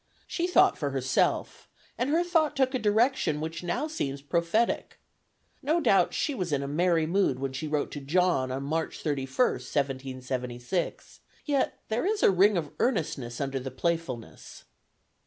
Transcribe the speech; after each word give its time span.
She 0.25 0.47
thought 0.47 0.79
for 0.79 0.89
herself, 0.89 1.69
and 1.95 2.09
her 2.09 2.23
thought 2.23 2.55
took 2.55 2.73
a 2.73 2.79
direction 2.79 3.39
which 3.39 3.61
now 3.61 3.85
seems 3.87 4.23
prophetic. 4.23 4.97
No 5.61 5.79
doubt 5.79 6.11
she 6.11 6.33
was 6.33 6.51
in 6.51 6.75
merry 6.75 7.05
mood 7.05 7.37
when 7.37 7.53
she 7.53 7.67
wrote 7.67 7.91
to 7.91 7.99
John 7.99 8.49
on 8.51 8.63
March 8.63 9.03
31st, 9.03 9.69
1776, 9.75 11.19
yet 11.45 11.77
there 11.89 12.07
is 12.07 12.23
a 12.23 12.31
ring 12.31 12.57
of 12.57 12.71
earnestness 12.79 13.39
under 13.39 13.59
the 13.59 13.69
playfulness. 13.69 14.63